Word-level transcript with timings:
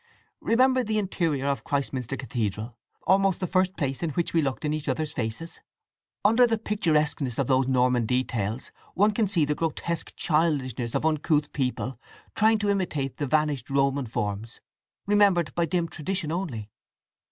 Remember 0.41 0.83
the 0.83 0.97
interior 0.97 1.45
of 1.45 1.63
Christminster 1.63 2.17
Cathedral—almost 2.17 3.39
the 3.39 3.45
first 3.45 3.77
place 3.77 4.01
in 4.01 4.09
which 4.09 4.33
we 4.33 4.41
looked 4.41 4.65
in 4.65 4.73
each 4.73 4.89
other's 4.89 5.11
faces. 5.13 5.59
Under 6.25 6.47
the 6.47 6.57
picturesqueness 6.57 7.37
of 7.37 7.45
those 7.45 7.67
Norman 7.67 8.07
details 8.07 8.71
one 8.95 9.11
can 9.11 9.27
see 9.27 9.45
the 9.45 9.53
grotesque 9.53 10.15
childishness 10.15 10.95
of 10.95 11.05
uncouth 11.05 11.53
people 11.53 11.99
trying 12.33 12.57
to 12.57 12.71
imitate 12.71 13.17
the 13.17 13.27
vanished 13.27 13.69
Roman 13.69 14.07
forms, 14.07 14.59
remembered 15.05 15.53
by 15.53 15.65
dim 15.67 15.87
tradition 15.87 16.31
only." 16.31 16.71